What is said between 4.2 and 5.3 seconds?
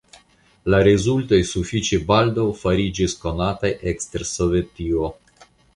Sovetio.